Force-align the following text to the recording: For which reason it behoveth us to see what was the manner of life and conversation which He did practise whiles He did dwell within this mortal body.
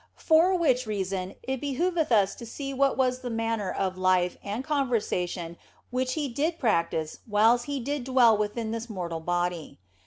For 0.17 0.57
which 0.57 0.87
reason 0.87 1.35
it 1.43 1.61
behoveth 1.61 2.11
us 2.11 2.33
to 2.33 2.43
see 2.47 2.73
what 2.73 2.97
was 2.97 3.19
the 3.19 3.29
manner 3.29 3.71
of 3.71 3.99
life 3.99 4.35
and 4.43 4.63
conversation 4.63 5.57
which 5.91 6.13
He 6.13 6.27
did 6.27 6.57
practise 6.57 7.19
whiles 7.27 7.65
He 7.65 7.79
did 7.79 8.05
dwell 8.05 8.35
within 8.35 8.71
this 8.71 8.89
mortal 8.89 9.19
body. 9.19 9.77